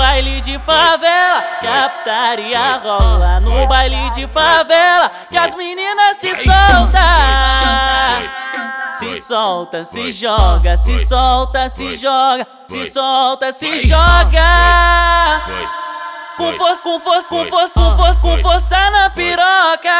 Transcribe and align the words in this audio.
baile 0.00 0.40
de 0.40 0.58
favela, 0.60 1.42
que 1.60 1.66
a 1.66 1.88
putaria 1.88 2.76
rola. 2.78 3.40
No 3.40 3.66
baile 3.66 4.10
de 4.10 4.26
favela, 4.28 5.10
que 5.30 5.36
as 5.38 5.54
meninas 5.54 6.16
se 6.18 6.34
soltam. 6.34 6.90
Se 8.94 9.20
solta, 9.20 9.84
se 9.84 10.10
joga, 10.10 10.76
se 10.76 10.98
solta, 11.06 11.68
se 11.68 11.94
joga, 11.96 12.46
se 12.66 12.86
solta, 12.86 13.52
se 13.52 13.78
joga. 13.80 15.42
Com 16.36 16.52
força, 16.54 16.82
com 16.82 16.98
força, 16.98 17.28
com 17.28 17.46
força, 17.46 17.80
com 17.80 17.96
força, 17.96 18.20
com 18.22 18.38
força 18.38 18.90
na 18.90 19.10
piroca. 19.10 19.90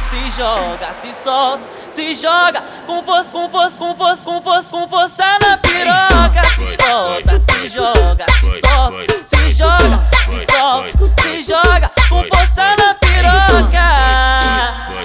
Se 0.00 0.30
joga, 0.30 0.92
se 0.92 1.14
solta, 1.14 1.64
se 1.90 2.14
joga. 2.14 2.62
Com 2.86 3.02
força, 3.02 3.32
com 3.32 3.48
força, 3.48 3.78
com 3.78 3.94
força, 3.94 4.24
com 4.24 4.42
força, 4.42 4.70
com 4.70 4.88
força 4.88 5.24
na 5.42 5.56
piroca. 5.58 6.42
Se 6.54 6.76
solta, 6.76 7.38
se 7.38 7.68
joga, 7.68 8.26
se 8.38 8.50
solta, 8.60 9.14
se 9.24 9.50
joga, 9.50 10.08
se 10.26 10.38
solta, 10.46 11.22
se 11.22 11.42
joga. 11.42 11.90
Com 12.08 12.24
força 12.24 12.76
na 12.78 12.94
piroca. 12.94 13.86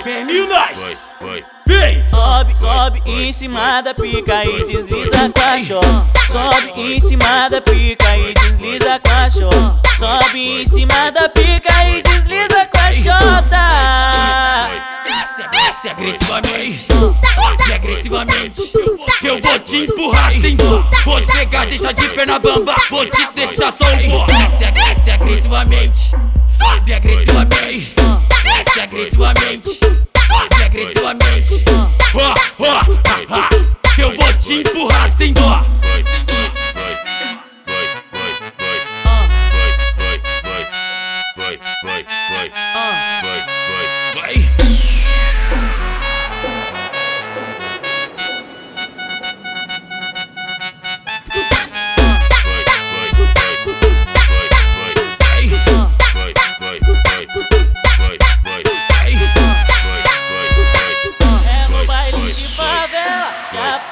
Meninas! 0.05 1.09
Vem! 1.65 2.07
Sobe, 2.07 2.55
sobe 2.55 3.01
em 3.05 3.31
cima 3.31 3.81
da 3.81 3.93
pica 3.93 4.45
e 4.45 4.65
desliza 4.65 5.29
cachorro. 5.34 6.09
Sobe 6.29 6.73
em 6.76 6.99
cima 6.99 7.49
da 7.49 7.62
pica 7.62 8.17
e 8.17 8.34
desliza 8.34 8.99
cachorro. 8.99 9.79
Sobe 9.98 10.62
em 10.62 10.65
cima 10.65 11.12
da 11.12 11.29
pica 11.29 11.50
agressivamente 16.01 16.87
Sobe 17.35 17.73
agressivamente 17.73 18.62
Que 19.20 19.27
eu 19.27 19.39
vou 19.39 19.59
te 19.59 19.77
empurrar 19.77 20.31
sem 20.31 20.55
dó 20.55 20.84
Vou 21.05 21.21
te 21.21 21.27
pegar, 21.27 21.65
deixa 21.67 21.93
de 21.93 22.09
perna 22.09 22.39
bamba 22.39 22.76
Vou 22.89 23.05
te 23.05 23.27
deixar 23.35 23.71
só 23.71 23.85
o 23.85 24.09
pó 24.09 24.26
Desce, 24.26 24.71
desce 24.71 25.11
agressivamente 25.11 26.11
Sobe 26.48 26.93
agressivamente 26.93 27.93
Desce 28.43 28.79
agressivamente 28.79 29.79
Sobe 29.79 30.63
agressivamente 30.63 31.63
Ó, 32.13 32.33
ó, 32.59 32.81
eu 33.98 34.15
vou 34.15 34.33
te 34.33 34.54
empurrar 34.54 35.09
sem 35.11 35.33
dó 35.33 35.63
Vai 41.83 43.10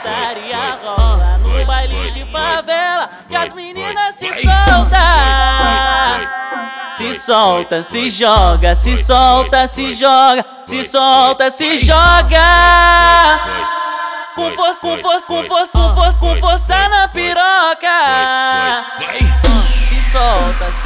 putaria 0.02 0.78
rola. 0.84 1.38
No 1.40 1.66
baile 1.66 2.12
de 2.12 2.26
favela 2.32 3.10
que 3.28 3.36
as 3.36 3.54
meninas 3.54 4.16
se 4.16 4.28
soltam. 4.28 4.90
Se 6.92 7.16
solta, 7.16 7.82
se 7.82 8.10
joga, 8.10 8.76
se 8.76 8.98
solta, 8.98 9.68
se 9.68 9.94
joga, 9.94 10.46
se 10.66 10.84
solta, 10.84 11.52
se 11.52 11.78
joga. 11.78 13.40
Com 14.36 14.52
força, 14.52 14.82
com 14.82 14.98
força, 14.98 15.28
com 15.28 15.44
força, 15.44 15.78
com 15.78 15.94
força, 15.96 16.20
com 16.20 16.36
força 16.38 16.90
na 16.90 17.08
piroca. 17.08 17.88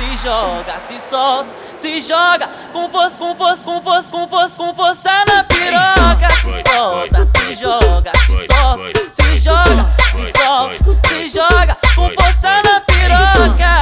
Se 0.03 0.17
joga, 0.17 0.79
se 0.79 0.99
solta, 0.99 1.49
se 1.77 2.01
joga. 2.01 2.49
Com 2.73 2.89
força, 2.89 3.17
com 3.17 3.33
força, 3.33 3.63
com 3.63 3.81
força, 3.81 4.11
com 4.11 4.27
força, 4.27 4.57
com 4.57 4.73
força 4.73 5.09
na 5.29 5.45
piroca. 5.45 6.29
Se 6.41 6.51
solta, 6.69 7.25
se 7.25 7.55
joga, 7.55 8.11
se 8.25 8.35
solta, 8.45 8.99
se 9.11 9.37
joga, 9.37 9.95
se 10.11 10.25
solta, 10.37 10.77
se 11.07 11.29
joga. 11.29 11.77
Com 11.95 12.09
força 12.09 12.61
na 12.63 12.81
piroca. 12.81 13.73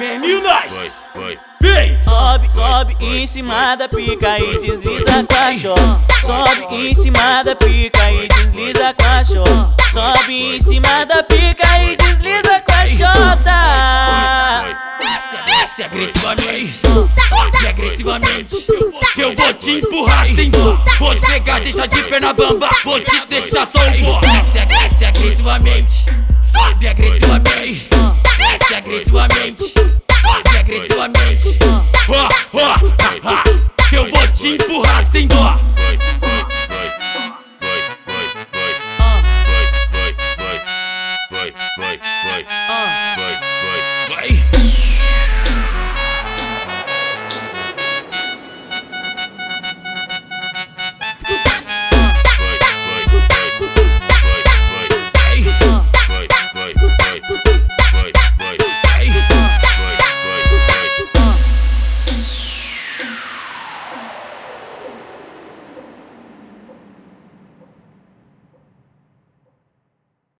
Meninas! 0.00 0.96
Vem! 1.60 2.02
Sobe, 2.02 2.48
sobe 2.50 2.96
em 3.00 3.26
cima 3.28 3.76
da 3.76 3.88
pica 3.88 4.40
e 4.40 4.58
desliza 4.58 5.24
cachorro. 5.28 6.00
Sobe 6.24 6.66
em 6.74 6.94
cima 6.94 7.44
da 7.44 7.54
pica 7.54 8.10
e 8.10 8.26
desliza 8.26 8.92
cachorro. 8.94 9.72
Sobe 9.92 10.56
em 10.56 10.60
cima 10.60 11.06
da 11.06 11.22
pica 11.22 11.78
e 11.78 11.94
desliza. 11.94 12.05
Desce, 14.98 15.42
desce 15.44 15.82
agressivamente 15.84 16.80
Sobe 17.28 17.66
agressivamente 17.66 18.66
eu 19.16 19.34
vou 19.34 19.54
te 19.54 19.70
empurrar 19.70 20.26
sem 20.26 20.50
dó 20.50 20.78
Vou 20.98 21.14
te 21.14 21.26
pegar, 21.26 21.60
deixa 21.60 21.86
de 21.86 22.02
perna 22.02 22.32
bamba 22.34 22.68
Vou 22.84 23.00
te 23.00 23.26
deixar 23.26 23.66
só 23.66 23.78
o 23.78 23.92
pó 23.98 24.20
Desce, 24.20 24.66
desce 24.66 25.04
agressivamente 25.04 26.04
Sobe 26.52 26.88
agressivamente 26.88 27.88
Desce 28.38 28.74
agressivamente 28.74 29.64
Sobe 29.72 30.58
agressivamente 30.58 31.58
ó, 32.08 32.28
ha, 32.58 32.74
ha. 33.24 33.44
Que 33.88 33.96
eu 33.96 34.10
vou 34.10 34.28
te 34.28 34.48
empurrar 34.48 34.85